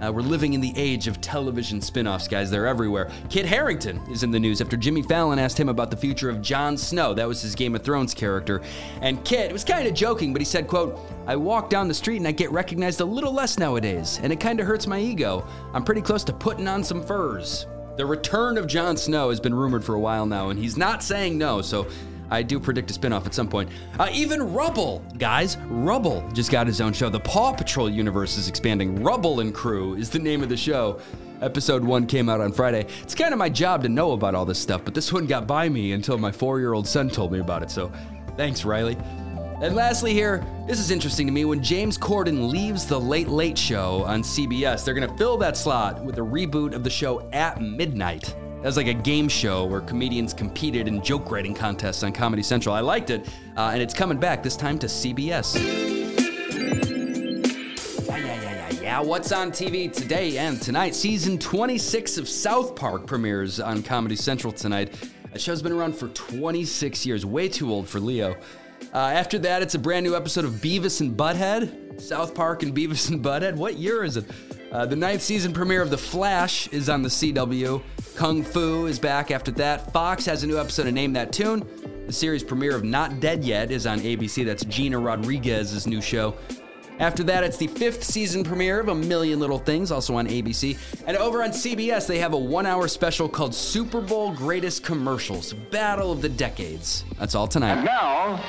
Uh, 0.01 0.11
we're 0.11 0.21
living 0.21 0.53
in 0.53 0.59
the 0.59 0.73
age 0.75 1.07
of 1.07 1.21
television 1.21 1.79
spin 1.79 2.07
offs, 2.07 2.27
guys. 2.27 2.51
They're 2.51 2.67
everywhere. 2.67 3.09
Kit 3.29 3.45
Harington 3.45 4.01
is 4.11 4.23
in 4.23 4.31
the 4.31 4.39
news 4.39 4.59
after 4.59 4.75
Jimmy 4.75 5.01
Fallon 5.01 5.39
asked 5.39 5.57
him 5.57 5.69
about 5.69 5.89
the 5.89 5.97
future 5.97 6.29
of 6.29 6.41
Jon 6.41 6.77
Snow. 6.77 7.13
That 7.13 7.27
was 7.27 7.41
his 7.41 7.55
Game 7.55 7.73
of 7.73 7.83
Thrones 7.83 8.13
character. 8.13 8.61
And 9.01 9.23
Kit 9.23 9.53
was 9.53 9.63
kind 9.63 9.87
of 9.87 9.93
joking, 9.93 10.33
but 10.33 10.41
he 10.41 10.45
said, 10.45 10.67
quote, 10.67 10.99
I 11.25 11.35
walk 11.37 11.69
down 11.69 11.87
the 11.87 11.93
street 11.93 12.17
and 12.17 12.27
I 12.27 12.31
get 12.31 12.51
recognized 12.51 12.99
a 12.99 13.05
little 13.05 13.31
less 13.31 13.57
nowadays, 13.57 14.19
and 14.21 14.33
it 14.33 14.39
kind 14.39 14.59
of 14.59 14.67
hurts 14.67 14.87
my 14.87 14.99
ego. 14.99 15.47
I'm 15.73 15.83
pretty 15.83 16.01
close 16.01 16.23
to 16.25 16.33
putting 16.33 16.67
on 16.67 16.83
some 16.83 17.01
furs. 17.01 17.65
The 17.95 18.05
return 18.05 18.57
of 18.57 18.67
Jon 18.67 18.97
Snow 18.97 19.29
has 19.29 19.39
been 19.39 19.53
rumored 19.53 19.85
for 19.85 19.95
a 19.95 19.99
while 19.99 20.25
now, 20.25 20.49
and 20.49 20.59
he's 20.59 20.75
not 20.75 21.01
saying 21.01 21.37
no, 21.37 21.61
so 21.61 21.87
I 22.29 22.41
do 22.41 22.59
predict 22.59 22.91
a 22.91 22.93
spinoff 22.93 23.25
at 23.25 23.33
some 23.33 23.47
point. 23.47 23.69
Uh, 23.99 24.09
even 24.11 24.53
Rubble, 24.53 25.01
guys, 25.17 25.57
Rubble 25.69 26.27
just 26.33 26.51
got 26.51 26.67
his 26.67 26.81
own 26.81 26.91
show. 26.91 27.09
The 27.09 27.19
Paw 27.19 27.53
Patrol 27.53 27.89
universe 27.89 28.37
is 28.37 28.49
expanding. 28.49 29.01
Rubble 29.03 29.39
and 29.39 29.53
Crew 29.53 29.95
is 29.95 30.09
the 30.09 30.19
name 30.19 30.43
of 30.43 30.49
the 30.49 30.57
show. 30.57 30.99
Episode 31.41 31.83
one 31.83 32.07
came 32.07 32.29
out 32.29 32.41
on 32.41 32.51
Friday. 32.51 32.87
It's 33.01 33.15
kind 33.15 33.33
of 33.33 33.37
my 33.37 33.49
job 33.49 33.83
to 33.83 33.89
know 33.89 34.13
about 34.13 34.33
all 34.33 34.45
this 34.45 34.59
stuff, 34.59 34.83
but 34.83 34.93
this 34.93 35.13
one 35.13 35.25
got 35.25 35.45
by 35.45 35.69
me 35.69 35.93
until 35.93 36.17
my 36.17 36.31
four 36.31 36.59
year 36.59 36.73
old 36.73 36.87
son 36.87 37.09
told 37.09 37.31
me 37.31 37.39
about 37.39 37.63
it, 37.63 37.69
so 37.69 37.91
thanks, 38.35 38.65
Riley. 38.65 38.97
And 39.63 39.75
lastly, 39.75 40.13
here, 40.13 40.45
this 40.67 40.77
is 40.77 40.91
interesting 40.91 41.25
to 41.25 41.31
me. 41.31 41.45
When 41.45 41.63
James 41.63 41.97
Corden 41.97 42.51
leaves 42.51 42.85
The 42.85 42.99
Late 42.99 43.29
Late 43.29 43.57
Show 43.57 44.03
on 44.03 44.21
CBS, 44.21 44.83
they're 44.83 44.93
going 44.93 45.09
to 45.09 45.17
fill 45.17 45.37
that 45.37 45.55
slot 45.55 46.03
with 46.03 46.17
a 46.17 46.21
reboot 46.21 46.73
of 46.73 46.83
the 46.83 46.89
show 46.89 47.29
@midnight. 47.61 48.35
That 48.55 48.65
was 48.65 48.75
like 48.75 48.87
a 48.87 48.93
game 48.93 49.29
show 49.29 49.63
where 49.63 49.79
comedians 49.79 50.33
competed 50.33 50.89
in 50.89 51.01
joke 51.01 51.31
writing 51.31 51.53
contests 51.53 52.03
on 52.03 52.11
Comedy 52.11 52.43
Central. 52.43 52.75
I 52.75 52.81
liked 52.81 53.09
it, 53.09 53.25
uh, 53.55 53.71
and 53.71 53.81
it's 53.81 53.93
coming 53.93 54.17
back 54.17 54.43
this 54.43 54.57
time 54.57 54.77
to 54.79 54.87
CBS. 54.87 55.55
Yeah, 55.55 55.61
yeah, 58.17 58.17
yeah, 58.17 58.51
yeah, 58.51 58.81
yeah. 58.81 58.99
What's 58.99 59.31
on 59.31 59.49
TV 59.49 59.89
today 59.89 60.39
and 60.39 60.61
tonight? 60.61 60.93
Season 60.93 61.39
26 61.39 62.17
of 62.17 62.27
South 62.27 62.75
Park 62.75 63.07
premieres 63.07 63.61
on 63.61 63.81
Comedy 63.81 64.17
Central 64.17 64.51
tonight. 64.51 64.93
The 65.31 65.39
show's 65.39 65.61
been 65.61 65.71
around 65.71 65.95
for 65.95 66.09
26 66.09 67.05
years, 67.05 67.25
way 67.25 67.47
too 67.47 67.71
old 67.71 67.87
for 67.87 68.01
Leo. 68.01 68.35
Uh, 68.91 68.97
after 68.97 69.37
that, 69.39 69.61
it's 69.61 69.75
a 69.75 69.79
brand 69.79 70.05
new 70.05 70.15
episode 70.15 70.45
of 70.45 70.53
Beavis 70.53 71.01
and 71.01 71.15
Butthead. 71.15 72.01
South 72.01 72.33
Park 72.33 72.63
and 72.63 72.75
Beavis 72.75 73.09
and 73.11 73.23
Butthead. 73.23 73.55
What 73.55 73.77
year 73.77 74.03
is 74.03 74.17
it? 74.17 74.25
Uh, 74.71 74.85
the 74.87 74.95
ninth 74.95 75.21
season 75.21 75.53
premiere 75.53 75.83
of 75.83 75.91
The 75.91 75.97
Flash 75.97 76.67
is 76.69 76.89
on 76.89 77.03
the 77.03 77.09
CW. 77.09 77.81
Kung 78.15 78.43
Fu 78.43 78.87
is 78.87 78.97
back 78.97 79.29
after 79.29 79.51
that. 79.51 79.93
Fox 79.93 80.25
has 80.25 80.43
a 80.43 80.47
new 80.47 80.59
episode 80.59 80.87
of 80.87 80.93
Name 80.93 81.13
That 81.13 81.31
Tune. 81.31 81.67
The 82.07 82.13
series 82.13 82.43
premiere 82.43 82.75
of 82.75 82.83
Not 82.83 83.19
Dead 83.19 83.43
Yet 83.43 83.71
is 83.71 83.85
on 83.85 83.99
ABC. 83.99 84.43
That's 84.45 84.65
Gina 84.65 84.99
Rodriguez's 84.99 85.85
new 85.87 86.01
show. 86.01 86.35
After 86.99 87.23
that, 87.23 87.43
it's 87.43 87.57
the 87.57 87.67
fifth 87.67 88.03
season 88.03 88.43
premiere 88.43 88.79
of 88.79 88.87
A 88.87 88.95
Million 88.95 89.39
Little 89.39 89.57
Things, 89.57 89.91
also 89.91 90.15
on 90.15 90.27
ABC. 90.27 90.77
And 91.07 91.17
over 91.17 91.43
on 91.43 91.49
CBS, 91.49 92.07
they 92.07 92.19
have 92.19 92.33
a 92.33 92.37
one 92.37 92.65
hour 92.65 92.87
special 92.87 93.27
called 93.27 93.55
Super 93.55 93.99
Bowl 93.99 94.33
Greatest 94.33 94.83
Commercials 94.83 95.53
Battle 95.53 96.11
of 96.11 96.21
the 96.21 96.29
Decades. 96.29 97.03
That's 97.17 97.33
all 97.33 97.47
tonight. 97.47 97.77
And 97.77 97.85
now, 97.85 98.43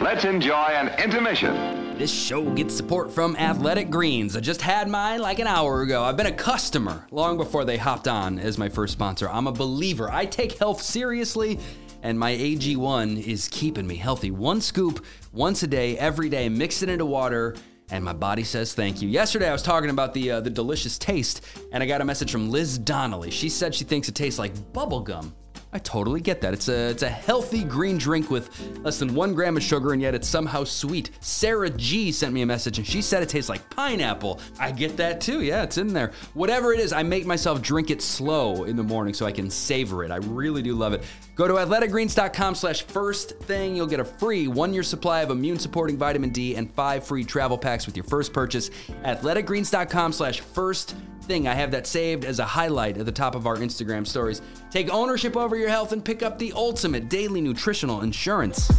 let's 0.00 0.24
enjoy 0.24 0.54
an 0.54 0.88
intermission. 1.02 1.98
This 1.98 2.12
show 2.12 2.48
gets 2.54 2.74
support 2.74 3.10
from 3.10 3.34
Athletic 3.36 3.90
Greens. 3.90 4.36
I 4.36 4.40
just 4.40 4.62
had 4.62 4.88
mine 4.88 5.20
like 5.20 5.40
an 5.40 5.48
hour 5.48 5.82
ago. 5.82 6.04
I've 6.04 6.16
been 6.16 6.26
a 6.26 6.32
customer 6.32 7.04
long 7.10 7.36
before 7.36 7.64
they 7.64 7.76
hopped 7.76 8.06
on 8.06 8.38
as 8.38 8.58
my 8.58 8.68
first 8.68 8.92
sponsor. 8.92 9.28
I'm 9.28 9.48
a 9.48 9.52
believer. 9.52 10.08
I 10.10 10.24
take 10.24 10.52
health 10.52 10.80
seriously, 10.80 11.58
and 12.04 12.16
my 12.16 12.32
AG1 12.32 13.20
is 13.26 13.48
keeping 13.48 13.88
me 13.88 13.96
healthy. 13.96 14.30
One 14.30 14.60
scoop 14.60 15.04
once 15.32 15.64
a 15.64 15.66
day, 15.66 15.98
every 15.98 16.28
day, 16.28 16.48
mix 16.48 16.82
it 16.82 16.88
into 16.88 17.04
water 17.04 17.56
and 17.90 18.04
my 18.04 18.12
body 18.12 18.44
says 18.44 18.74
thank 18.74 19.00
you. 19.02 19.08
Yesterday, 19.08 19.48
I 19.48 19.52
was 19.52 19.62
talking 19.62 19.90
about 19.90 20.14
the 20.14 20.30
uh, 20.32 20.40
the 20.40 20.50
delicious 20.50 20.98
taste, 20.98 21.44
and 21.72 21.82
I 21.82 21.86
got 21.86 22.00
a 22.00 22.04
message 22.04 22.30
from 22.30 22.50
Liz 22.50 22.78
Donnelly. 22.78 23.30
She 23.30 23.48
said 23.48 23.74
she 23.74 23.84
thinks 23.84 24.08
it 24.08 24.14
tastes 24.14 24.38
like 24.38 24.52
bubble 24.72 25.00
gum. 25.00 25.34
I 25.70 25.78
totally 25.78 26.22
get 26.22 26.40
that. 26.40 26.54
It's 26.54 26.68
a 26.68 26.88
it's 26.88 27.02
a 27.02 27.08
healthy 27.10 27.62
green 27.62 27.98
drink 27.98 28.30
with 28.30 28.78
less 28.82 28.98
than 28.98 29.14
one 29.14 29.34
gram 29.34 29.54
of 29.56 29.62
sugar, 29.62 29.92
and 29.92 30.00
yet 30.00 30.14
it's 30.14 30.26
somehow 30.26 30.64
sweet. 30.64 31.10
Sarah 31.20 31.68
G 31.68 32.10
sent 32.10 32.32
me 32.32 32.40
a 32.40 32.46
message, 32.46 32.78
and 32.78 32.86
she 32.86 33.02
said 33.02 33.22
it 33.22 33.28
tastes 33.28 33.50
like 33.50 33.68
pineapple. 33.68 34.40
I 34.58 34.72
get 34.72 34.96
that 34.96 35.20
too. 35.20 35.42
Yeah, 35.42 35.64
it's 35.64 35.76
in 35.76 35.92
there. 35.92 36.12
Whatever 36.32 36.72
it 36.72 36.80
is, 36.80 36.94
I 36.94 37.02
make 37.02 37.26
myself 37.26 37.60
drink 37.60 37.90
it 37.90 38.00
slow 38.00 38.64
in 38.64 38.76
the 38.76 38.82
morning 38.82 39.12
so 39.12 39.26
I 39.26 39.32
can 39.32 39.50
savor 39.50 40.04
it. 40.04 40.10
I 40.10 40.16
really 40.16 40.62
do 40.62 40.74
love 40.74 40.94
it. 40.94 41.04
Go 41.34 41.46
to 41.46 41.54
athleticgreens.com/slash 41.54 42.82
first 42.84 43.38
thing. 43.40 43.76
You'll 43.76 43.86
get 43.86 44.00
a 44.00 44.04
free 44.04 44.48
one-year 44.48 44.82
supply 44.82 45.20
of 45.20 45.30
immune-supporting 45.30 45.98
vitamin 45.98 46.30
D 46.30 46.56
and 46.56 46.72
five 46.72 47.06
free 47.06 47.24
travel 47.24 47.58
packs 47.58 47.84
with 47.84 47.94
your 47.94 48.04
first 48.04 48.32
purchase. 48.32 48.70
Athleticgreens.com/slash 49.04 50.40
first 50.40 50.96
thing. 51.22 51.46
I 51.46 51.52
have 51.54 51.70
that 51.72 51.86
saved 51.86 52.24
as 52.24 52.38
a 52.38 52.44
highlight 52.44 52.96
at 52.96 53.04
the 53.04 53.12
top 53.12 53.34
of 53.34 53.46
our 53.46 53.56
Instagram 53.56 54.06
stories. 54.06 54.40
Take 54.70 54.90
ownership 54.90 55.36
over 55.36 55.54
your 55.58 55.68
health 55.68 55.92
and 55.92 56.04
pick 56.04 56.22
up 56.22 56.38
the 56.38 56.52
ultimate 56.54 57.08
daily 57.08 57.40
nutritional 57.40 58.02
insurance. 58.02 58.70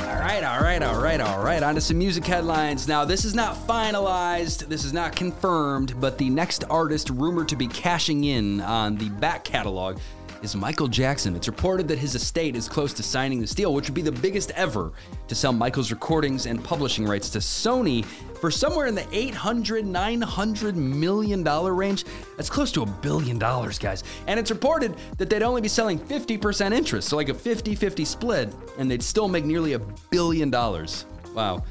All 0.00 0.18
right, 0.18 0.44
all 0.44 0.60
right, 0.60 0.82
all 0.82 1.00
right, 1.00 1.20
all 1.20 1.42
right. 1.42 1.62
On 1.62 1.74
to 1.74 1.80
some 1.80 1.98
music 1.98 2.24
headlines. 2.24 2.88
Now, 2.88 3.04
this 3.04 3.24
is 3.24 3.34
not 3.34 3.56
finalized, 3.66 4.68
this 4.68 4.84
is 4.84 4.92
not 4.92 5.14
confirmed, 5.14 6.00
but 6.00 6.18
the 6.18 6.30
next 6.30 6.64
artist 6.68 7.10
rumored 7.10 7.48
to 7.48 7.56
be 7.56 7.68
cashing 7.68 8.24
in 8.24 8.60
on 8.60 8.96
the 8.96 9.08
back 9.08 9.44
catalog 9.44 9.98
is 10.42 10.56
Michael 10.56 10.88
Jackson. 10.88 11.36
It's 11.36 11.46
reported 11.46 11.86
that 11.88 11.98
his 11.98 12.14
estate 12.14 12.56
is 12.56 12.68
close 12.68 12.92
to 12.94 13.02
signing 13.02 13.40
this 13.40 13.54
deal, 13.54 13.72
which 13.72 13.88
would 13.88 13.94
be 13.94 14.02
the 14.02 14.12
biggest 14.12 14.50
ever 14.52 14.92
to 15.28 15.34
sell 15.34 15.52
Michael's 15.52 15.90
recordings 15.90 16.46
and 16.46 16.62
publishing 16.62 17.06
rights 17.06 17.30
to 17.30 17.38
Sony 17.38 18.04
for 18.40 18.50
somewhere 18.50 18.86
in 18.86 18.94
the 18.94 19.06
800, 19.12 19.86
900 19.86 20.76
million 20.76 21.44
dollar 21.44 21.74
range. 21.74 22.04
That's 22.36 22.50
close 22.50 22.72
to 22.72 22.82
a 22.82 22.86
billion 22.86 23.38
dollars, 23.38 23.78
guys. 23.78 24.02
And 24.26 24.38
it's 24.38 24.50
reported 24.50 24.96
that 25.18 25.30
they'd 25.30 25.42
only 25.42 25.60
be 25.60 25.68
selling 25.68 25.98
50% 25.98 26.72
interest, 26.72 27.08
so 27.08 27.16
like 27.16 27.28
a 27.28 27.34
50 27.34 27.74
50 27.74 28.04
split, 28.04 28.52
and 28.78 28.90
they'd 28.90 29.02
still 29.02 29.28
make 29.28 29.44
nearly 29.44 29.74
a 29.74 29.78
billion 30.10 30.50
dollars. 30.50 31.06
Wow. 31.34 31.62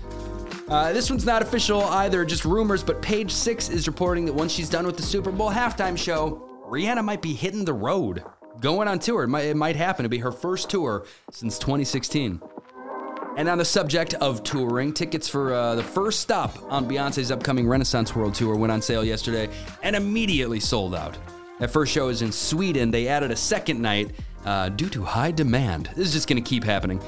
Uh, 0.70 0.94
this 0.94 1.10
one's 1.10 1.26
not 1.26 1.42
official 1.42 1.82
either, 1.84 2.24
just 2.24 2.46
rumors, 2.46 2.82
but 2.82 3.02
Page 3.02 3.32
Six 3.32 3.70
is 3.70 3.88
reporting 3.88 4.26
that 4.26 4.34
once 4.34 4.54
she's 4.54 4.70
done 4.70 4.86
with 4.86 4.96
the 4.96 5.04
Super 5.04 5.30
Bowl 5.30 5.52
halftime 5.52 5.98
show, 5.98 6.48
Rihanna 6.70 7.04
might 7.04 7.22
be 7.22 7.34
hitting 7.34 7.66
the 7.66 7.74
road 7.74 8.24
going 8.62 8.88
on 8.88 9.00
tour. 9.00 9.24
It 9.24 9.28
might, 9.28 9.46
it 9.46 9.58
might 9.58 9.76
happen 9.76 10.04
to 10.04 10.10
be 10.10 10.20
her 10.20 10.32
first 10.32 10.70
tour 10.70 11.06
since 11.32 11.60
2016. 11.60 12.42
And 13.38 13.48
on 13.48 13.58
the 13.58 13.66
subject 13.66 14.14
of 14.16 14.44
touring, 14.44 14.94
tickets 14.94 15.28
for 15.28 15.54
uh, 15.54 15.76
the 15.76 15.84
first 15.84 16.20
stop 16.20 16.58
on 16.72 16.88
Beyonce's 16.88 17.32
upcoming 17.32 17.68
Renaissance 17.68 18.16
World 18.16 18.36
Tour 18.36 18.56
went 18.56 18.72
on 18.72 18.82
sale 18.82 19.04
yesterday 19.04 19.50
and 19.84 19.96
immediately 19.96 20.60
sold 20.60 20.94
out. 20.94 21.18
That 21.60 21.72
first 21.72 21.94
show 21.94 22.10
is 22.10 22.22
in 22.22 22.32
Sweden. 22.32 22.92
They 22.92 23.08
added 23.08 23.32
a 23.32 23.36
second 23.36 23.82
night 23.82 24.12
uh, 24.46 24.70
due 24.70 24.90
to 24.90 25.04
high 25.04 25.32
demand. 25.32 25.90
This 25.96 26.08
is 26.08 26.14
just 26.14 26.28
going 26.28 26.44
to 26.44 26.48
keep 26.48 26.64
happening. 26.64 27.00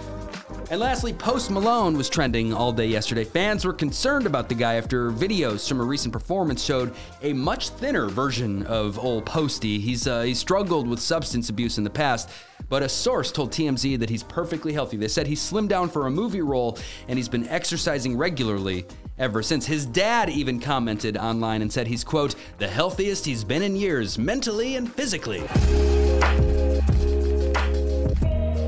And 0.72 0.80
lastly, 0.80 1.14
Post 1.14 1.52
Malone 1.52 1.96
was 1.96 2.10
trending 2.10 2.54
all 2.54 2.72
day 2.72 2.88
yesterday. 2.88 3.24
Fans 3.24 3.66
were 3.66 3.74
concerned 3.74 4.26
about 4.26 4.50
the 4.50 4.56
guy 4.56 4.76
after 4.76 5.12
videos 5.12 5.68
from 5.68 5.80
a 5.80 5.84
recent 5.84 6.14
performance 6.14 6.64
showed 6.64 6.94
a 7.22 7.34
much 7.34 7.70
thinner 7.70 8.08
version 8.08 8.66
of 8.66 8.98
old 8.98 9.26
Posty. 9.26 9.80
He's 9.80 10.08
uh, 10.08 10.22
he 10.22 10.34
struggled 10.34 10.88
with 10.88 11.00
substance 11.00 11.50
abuse 11.50 11.78
in 11.78 11.84
the 11.84 11.90
past, 11.90 12.30
but 12.70 12.82
a 12.82 12.90
source 12.90 13.32
told 13.32 13.52
TMZ 13.52 14.00
that 14.00 14.10
he's 14.10 14.24
perfectly 14.24 14.74
healthy. 14.74 14.98
They 14.98 15.10
said 15.10 15.28
he 15.28 15.36
slimmed 15.36 15.68
down 15.68 15.90
for 15.90 16.08
a 16.08 16.12
movie 16.12 16.42
role 16.42 16.78
and 17.08 17.20
he's 17.20 17.30
been 17.30 17.48
exercising 17.50 18.18
regularly 18.18 18.86
ever 19.20 19.44
since. 19.44 19.66
His 19.66 19.86
dad 19.86 20.30
even 20.30 20.60
commented 20.60 21.18
online 21.18 21.62
and 21.62 21.72
said 21.72 21.88
he's 21.88 22.04
quote 22.04 22.36
the 22.58 22.68
healthiest 22.68 23.26
he's 23.26 23.44
been 23.44 23.62
in 23.62 23.76
years, 23.76 24.18
mentally 24.18 24.78
and 24.78 24.92
physically. 24.92 25.44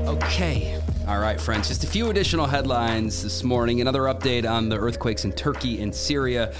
Okay. 0.06 0.80
All 1.06 1.20
right, 1.20 1.40
friends, 1.40 1.68
just 1.68 1.84
a 1.84 1.86
few 1.86 2.10
additional 2.10 2.46
headlines 2.46 3.22
this 3.22 3.44
morning. 3.44 3.80
Another 3.80 4.02
update 4.02 4.44
on 4.44 4.68
the 4.68 4.76
earthquakes 4.76 5.24
in 5.24 5.30
Turkey 5.30 5.80
and 5.80 5.94
Syria. 5.94 6.52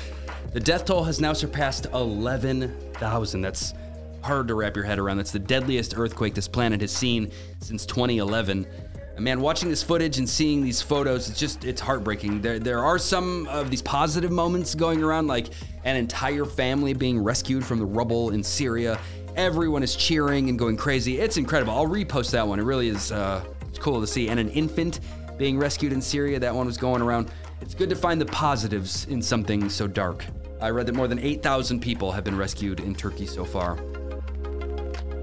The 0.52 0.60
death 0.60 0.84
toll 0.84 1.02
has 1.02 1.20
now 1.20 1.32
surpassed 1.32 1.86
11,000. 1.92 3.40
That's 3.40 3.74
hard 4.22 4.46
to 4.46 4.54
wrap 4.54 4.76
your 4.76 4.84
head 4.84 5.00
around. 5.00 5.16
That's 5.16 5.32
the 5.32 5.40
deadliest 5.40 5.98
earthquake 5.98 6.34
this 6.34 6.46
planet 6.46 6.80
has 6.80 6.92
seen 6.92 7.32
since 7.58 7.84
2011. 7.86 8.68
And 9.16 9.24
man, 9.24 9.40
watching 9.40 9.68
this 9.68 9.82
footage 9.82 10.18
and 10.18 10.28
seeing 10.28 10.62
these 10.62 10.80
photos, 10.80 11.28
it's 11.28 11.40
just 11.40 11.64
it's 11.64 11.80
heartbreaking. 11.80 12.40
There 12.40 12.60
there 12.60 12.84
are 12.84 13.00
some 13.00 13.48
of 13.48 13.68
these 13.68 13.82
positive 13.82 14.30
moments 14.30 14.76
going 14.76 15.02
around, 15.02 15.26
like 15.26 15.48
an 15.82 15.96
entire 15.96 16.44
family 16.44 16.92
being 16.92 17.18
rescued 17.18 17.64
from 17.64 17.80
the 17.80 17.86
rubble 17.86 18.30
in 18.30 18.44
Syria. 18.44 19.00
Everyone 19.34 19.82
is 19.82 19.96
cheering 19.96 20.50
and 20.50 20.56
going 20.56 20.76
crazy. 20.76 21.18
It's 21.18 21.36
incredible. 21.36 21.72
I'll 21.72 21.88
repost 21.88 22.30
that 22.30 22.46
one. 22.46 22.60
It 22.60 22.62
really 22.62 22.90
is. 22.90 23.10
Uh, 23.10 23.44
it's 23.76 23.85
cool 23.85 24.00
to 24.00 24.06
see. 24.06 24.28
And 24.28 24.40
an 24.40 24.49
infant 24.50 25.00
being 25.37 25.59
rescued 25.59 25.92
in 25.92 26.00
Syria, 26.00 26.40
that 26.40 26.54
one 26.54 26.66
was 26.66 26.78
going 26.78 27.02
around. 27.02 27.30
It's 27.61 27.75
good 27.75 27.90
to 27.90 27.97
find 27.97 28.18
the 28.18 28.26
positives 28.26 29.04
in 29.06 29.21
something 29.21 29.68
so 29.68 29.87
dark. 29.87 30.25
I 30.62 30.71
read 30.71 30.87
that 30.87 30.95
more 30.95 31.09
than 31.09 31.18
8,000 31.18 31.80
people 31.80 32.11
have 32.11 32.25
been 32.25 32.38
rescued 32.38 32.80
in 32.80 32.95
Turkey 32.95 33.26
so 33.26 33.45
far. 33.45 33.76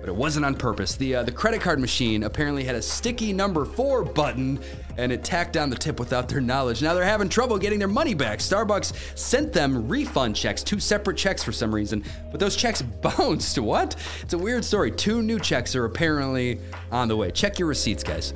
But 0.00 0.08
it 0.08 0.14
wasn't 0.14 0.46
on 0.46 0.54
purpose. 0.54 0.96
The, 0.96 1.16
uh, 1.16 1.22
the 1.22 1.32
credit 1.32 1.60
card 1.60 1.80
machine 1.80 2.22
apparently 2.22 2.64
had 2.64 2.76
a 2.76 2.82
sticky 2.82 3.34
number 3.34 3.66
four 3.66 4.04
button 4.04 4.58
and 4.96 5.12
it 5.12 5.22
tacked 5.22 5.52
down 5.52 5.68
the 5.68 5.76
tip 5.76 6.00
without 6.00 6.30
their 6.30 6.40
knowledge. 6.40 6.80
Now 6.80 6.94
they're 6.94 7.04
having 7.04 7.28
trouble 7.28 7.58
getting 7.58 7.78
their 7.78 7.88
money 7.88 8.14
back. 8.14 8.38
Starbucks 8.38 9.18
sent 9.18 9.52
them 9.52 9.86
refund 9.86 10.34
checks, 10.34 10.62
two 10.62 10.80
separate 10.80 11.18
checks 11.18 11.42
for 11.42 11.52
some 11.52 11.74
reason, 11.74 12.02
but 12.30 12.40
those 12.40 12.56
checks 12.56 12.80
bounced. 13.02 13.58
What? 13.58 13.96
It's 14.22 14.32
a 14.32 14.38
weird 14.38 14.64
story. 14.64 14.90
Two 14.90 15.22
new 15.22 15.38
checks 15.38 15.76
are 15.76 15.84
apparently 15.84 16.58
on 16.90 17.08
the 17.08 17.16
way. 17.16 17.30
Check 17.30 17.58
your 17.58 17.68
receipts, 17.68 18.02
guys. 18.02 18.32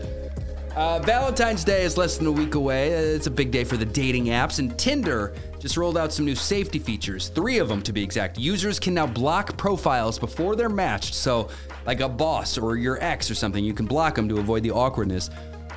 Uh, 0.79 1.01
Valentine's 1.01 1.65
Day 1.65 1.83
is 1.83 1.99
less 1.99 2.19
than 2.19 2.29
a 2.29 2.31
week 2.31 2.55
away. 2.55 2.91
It's 2.91 3.27
a 3.27 3.33
big 3.33 3.51
day 3.51 3.65
for 3.65 3.77
the 3.77 3.85
dating 3.85 4.27
apps, 4.27 4.61
and 4.61 4.79
Tinder 4.79 5.35
just 5.59 5.77
rolled 5.77 5.99
out 5.99 6.13
some 6.13 6.25
new 6.25 6.37
safety 6.37 6.79
features, 6.79 7.31
three 7.31 7.59
of 7.59 7.69
them 7.69 7.83
to 7.83 7.93
be 7.93 8.01
exact. 8.01 8.39
Users 8.39 8.79
can 8.79 8.95
now 8.95 9.05
block 9.05 9.57
profiles 9.57 10.21
before 10.21 10.55
they're 10.55 10.69
matched, 10.69 11.15
so 11.15 11.49
like 11.85 11.99
a 11.99 12.09
boss 12.09 12.57
or 12.57 12.77
your 12.77 13.03
ex 13.03 13.29
or 13.29 13.35
something, 13.35 13.65
you 13.65 13.75
can 13.75 13.87
block 13.87 14.15
them 14.15 14.29
to 14.29 14.39
avoid 14.39 14.63
the 14.63 14.71
awkwardness. 14.71 15.31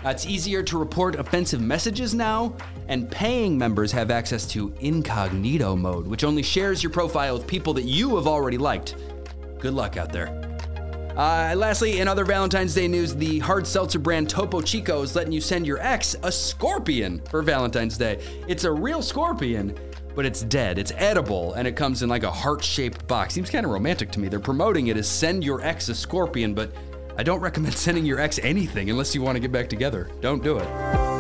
Uh, 0.06 0.10
it's 0.10 0.28
easier 0.28 0.62
to 0.62 0.78
report 0.78 1.16
offensive 1.16 1.62
messages 1.62 2.14
now, 2.14 2.56
and 2.88 3.10
paying 3.10 3.58
members 3.58 3.92
have 3.92 4.12
access 4.12 4.46
to 4.46 4.72
incognito 4.82 5.76
mode, 5.76 6.06
which 6.06 6.24
only 6.24 6.44
shares 6.44 6.84
your 6.84 6.92
profile 6.92 7.36
with 7.36 7.48
people 7.48 7.74
that 7.74 7.86
you 7.86 8.16
have 8.18 8.28
already 8.28 8.60
liked. 8.60 8.94
Good 9.58 9.74
luck 9.74 9.98
out 9.98 10.14
there. 10.14 10.51
Uh, 11.16 11.54
lastly, 11.58 12.00
in 12.00 12.08
other 12.08 12.24
Valentine's 12.24 12.74
Day 12.74 12.88
news, 12.88 13.16
the 13.16 13.40
hard 13.40 13.68
seltzer 13.68 14.00
brand 14.00 14.30
Topo 14.30 14.62
Chico 14.62 15.02
is 15.02 15.16
letting 15.16 15.34
you 15.34 15.42
send 15.42 15.68
your 15.68 15.80
ex 15.80 16.16
a 16.24 16.32
scorpion 16.32 17.22
for 17.30 17.42
Valentine's 17.42 17.98
Day. 17.98 18.24
It's 18.48 18.64
a 18.64 18.72
real 18.72 19.02
scorpion, 19.02 19.78
but 20.16 20.26
it's 20.26 20.42
dead. 20.44 20.78
It's 20.78 20.94
edible, 20.96 21.54
and 21.54 21.68
it 21.68 21.76
comes 21.76 22.02
in 22.02 22.10
like 22.10 22.24
a 22.24 22.32
heart 22.32 22.64
shaped 22.64 23.06
box. 23.08 23.34
Seems 23.34 23.50
kind 23.50 23.66
of 23.66 23.72
romantic 23.72 24.12
to 24.12 24.20
me. 24.20 24.30
They're 24.30 24.40
promoting 24.40 24.88
it 24.88 24.98
as 24.98 25.08
send 25.08 25.44
your 25.44 25.62
ex 25.62 25.90
a 25.90 25.96
scorpion, 25.96 26.54
but 26.54 26.74
I 27.18 27.24
don't 27.24 27.42
recommend 27.42 27.74
sending 27.78 28.06
your 28.06 28.20
ex 28.20 28.40
anything 28.42 28.90
unless 28.90 29.14
you 29.14 29.22
want 29.22 29.36
to 29.36 29.40
get 29.42 29.52
back 29.52 29.68
together. 29.68 30.10
Don't 30.22 30.42
do 30.42 30.60
it. 30.60 31.11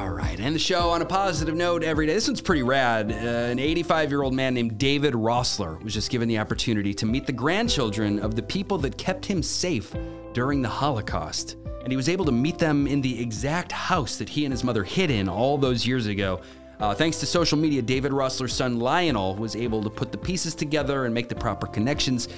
All 0.00 0.08
right. 0.08 0.40
And 0.40 0.54
the 0.54 0.58
show 0.58 0.88
on 0.88 1.02
a 1.02 1.04
positive 1.04 1.54
note 1.54 1.84
every 1.84 2.06
day. 2.06 2.14
This 2.14 2.26
one's 2.26 2.40
pretty 2.40 2.62
rad. 2.62 3.12
Uh, 3.12 3.14
an 3.14 3.58
85 3.58 4.08
year 4.08 4.22
old 4.22 4.32
man 4.32 4.54
named 4.54 4.78
David 4.78 5.12
Rossler 5.12 5.82
was 5.84 5.92
just 5.92 6.08
given 6.10 6.26
the 6.26 6.38
opportunity 6.38 6.94
to 6.94 7.04
meet 7.04 7.26
the 7.26 7.32
grandchildren 7.32 8.18
of 8.18 8.34
the 8.34 8.42
people 8.42 8.78
that 8.78 8.96
kept 8.96 9.26
him 9.26 9.42
safe 9.42 9.94
during 10.32 10.62
the 10.62 10.70
Holocaust. 10.70 11.56
And 11.82 11.92
he 11.92 11.98
was 11.98 12.08
able 12.08 12.24
to 12.24 12.32
meet 12.32 12.56
them 12.56 12.86
in 12.86 13.02
the 13.02 13.20
exact 13.20 13.72
house 13.72 14.16
that 14.16 14.30
he 14.30 14.46
and 14.46 14.52
his 14.54 14.64
mother 14.64 14.84
hid 14.84 15.10
in 15.10 15.28
all 15.28 15.58
those 15.58 15.86
years 15.86 16.06
ago. 16.06 16.40
Uh, 16.78 16.94
thanks 16.94 17.20
to 17.20 17.26
social 17.26 17.58
media, 17.58 17.82
David 17.82 18.10
Rossler's 18.10 18.54
son 18.54 18.78
Lionel 18.78 19.36
was 19.36 19.54
able 19.54 19.82
to 19.82 19.90
put 19.90 20.12
the 20.12 20.18
pieces 20.18 20.54
together 20.54 21.04
and 21.04 21.12
make 21.12 21.28
the 21.28 21.34
proper 21.34 21.66
connections. 21.66 22.30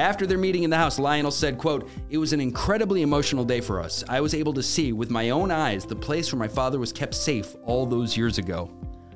After 0.00 0.26
their 0.26 0.38
meeting 0.38 0.62
in 0.62 0.70
the 0.70 0.78
house, 0.78 0.98
Lionel 0.98 1.30
said, 1.30 1.58
quote, 1.58 1.86
It 2.08 2.16
was 2.16 2.32
an 2.32 2.40
incredibly 2.40 3.02
emotional 3.02 3.44
day 3.44 3.60
for 3.60 3.82
us. 3.82 4.02
I 4.08 4.22
was 4.22 4.32
able 4.32 4.54
to 4.54 4.62
see 4.62 4.94
with 4.94 5.10
my 5.10 5.28
own 5.28 5.50
eyes 5.50 5.84
the 5.84 5.94
place 5.94 6.32
where 6.32 6.38
my 6.38 6.48
father 6.48 6.78
was 6.78 6.90
kept 6.90 7.14
safe 7.14 7.54
all 7.66 7.84
those 7.84 8.16
years 8.16 8.38
ago. 8.38 8.70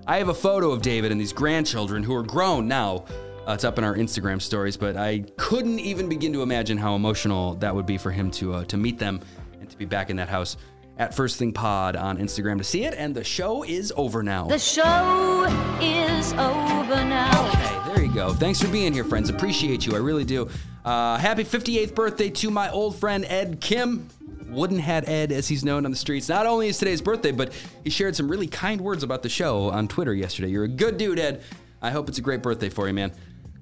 I 0.07 0.19
have 0.19 0.29
a 0.29 0.35
photo 0.35 0.73
of 0.73 0.83
David 0.83 1.11
and 1.11 1.19
these 1.19 1.33
grandchildren 1.33 2.03
who 2.03 2.15
are 2.15 2.23
grown 2.23 2.69
now. 2.69 3.07
Uh, 3.49 3.53
it's 3.53 3.65
up 3.65 3.79
in 3.79 3.85
our 3.85 3.95
Instagram 3.95 4.43
stories, 4.43 4.77
but 4.77 4.95
I 4.95 5.21
couldn't 5.39 5.79
even 5.79 6.07
begin 6.07 6.35
to 6.35 6.43
imagine 6.43 6.77
how 6.77 6.97
emotional 6.97 7.55
that 7.55 7.75
would 7.75 7.87
be 7.87 7.97
for 7.97 8.11
him 8.11 8.31
to 8.33 8.53
uh, 8.53 8.65
to 8.65 8.77
meet 8.77 8.99
them 8.99 9.23
and 9.59 9.71
to 9.71 9.79
be 9.79 9.87
back 9.87 10.11
in 10.11 10.17
that 10.17 10.29
house 10.29 10.59
at 10.99 11.15
First 11.15 11.39
Thing 11.39 11.53
Pod 11.53 11.97
on 11.97 12.19
Instagram 12.19 12.59
to 12.59 12.65
see 12.65 12.85
it. 12.85 12.93
And 12.93 13.15
the 13.15 13.25
show 13.25 13.63
is 13.65 13.91
over 13.97 14.23
now. 14.23 14.49
The 14.49 14.59
show 14.59 15.47
is 15.81 16.33
over 16.35 17.05
now. 17.05 17.49
Okay, 17.49 17.84
there 17.95 18.05
you 18.05 18.13
go. 18.13 18.33
Thanks 18.33 18.61
for 18.61 18.69
being 18.69 18.93
here, 18.93 19.05
friends. 19.05 19.31
Appreciate 19.31 19.87
you. 19.87 19.95
I 19.95 19.99
really 19.99 20.25
do. 20.25 20.49
Uh, 20.85 21.17
happy 21.17 21.45
58th 21.45 21.95
birthday 21.95 22.29
to 22.29 22.51
my 22.51 22.71
old 22.71 22.97
friend 22.97 23.25
Ed 23.29 23.61
Kim. 23.61 24.09
Wooden 24.49 24.79
Hat 24.79 25.09
Ed, 25.09 25.33
as 25.33 25.49
he's 25.49 25.65
known 25.65 25.85
on 25.85 25.91
the 25.91 25.97
streets. 25.97 26.29
Not 26.29 26.47
only 26.47 26.69
is 26.69 26.79
today's 26.79 27.01
birthday, 27.03 27.33
but 27.33 27.53
he 27.83 27.91
shared 27.91 28.15
some 28.15 28.29
really 28.29 28.47
kind 28.47 28.81
words 28.81 29.03
about 29.03 29.25
the 29.25 29.29
show 29.29 29.71
on 29.71 29.89
Twitter 29.89 30.15
yesterday. 30.15 30.49
You're 30.49 30.65
a 30.65 30.69
good 30.69 30.97
dude, 30.97 31.19
Ed. 31.19 31.43
I 31.83 31.91
hope 31.91 32.09
it's 32.09 32.19
a 32.19 32.21
great 32.21 32.41
birthday 32.41 32.69
for 32.69 32.87
you, 32.87 32.95
man. 32.95 33.13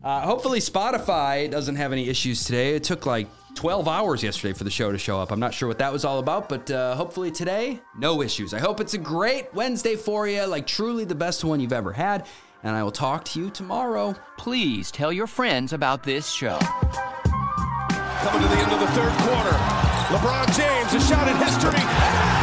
Uh, 0.05 0.21
hopefully, 0.21 0.59
Spotify 0.59 1.51
doesn't 1.51 1.77
have 1.77 1.93
any 1.93 2.09
issues 2.09 2.45
today. 2.45 2.75
It 2.75 2.85
took 2.85 3.07
like 3.07 3.27
12 3.55 3.89
hours 3.89 4.23
yesterday 4.23 4.53
for 4.53 4.65
the 4.65 4.71
show 4.71 4.93
to 4.93 4.99
show 4.99 5.19
up. 5.19 5.33
I'm 5.33 5.41
not 5.41 5.55
sure 5.55 5.67
what 5.67 5.79
that 5.79 5.93
was 5.93 6.05
all 6.05 6.19
about, 6.19 6.49
but 6.51 6.71
uh, 6.71 6.95
hopefully 6.95 7.31
today, 7.31 7.81
no 7.97 8.21
issues. 8.21 8.53
I 8.53 8.59
hope 8.59 8.81
it's 8.81 8.95
a 8.95 8.99
great 8.99 9.53
Wednesday 9.55 9.97
for 9.97 10.29
you, 10.29 10.45
like 10.45 10.67
truly 10.67 11.05
the 11.05 11.15
best 11.15 11.43
one 11.43 11.59
you've 11.59 11.73
ever 11.73 11.93
had. 11.93 12.27
And 12.63 12.77
I 12.77 12.83
will 12.83 12.93
talk 12.93 13.25
to 13.27 13.41
you 13.41 13.51
tomorrow. 13.51 14.15
Please 14.39 14.91
tell 14.91 15.13
your 15.13 15.27
friends 15.27 15.73
about 15.73 16.05
this 16.05 16.31
show. 16.31 16.59
Coming 16.61 18.43
to 18.43 18.49
the 18.49 18.61
end 18.61 18.73
of 18.73 18.81
the 18.81 18.87
third 18.89 19.13
quarter. 19.23 19.57
LeBron 20.13 20.47
James, 20.57 20.95
a 20.95 21.01
shot 21.09 21.27
at 21.27 21.37
history. 21.43 22.42